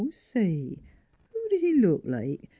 Say! 0.09 0.79
Who 1.31 1.49
does 1.51 1.61
he 1.61 1.75
look 1.75 2.01
like? 2.03 2.49